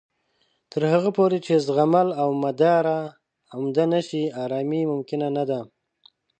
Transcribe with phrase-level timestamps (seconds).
[0.71, 2.99] تر هغه پورې چې زغمل او مدارا
[3.55, 5.59] عمده نه شي، ارامۍ ممکنه نه ده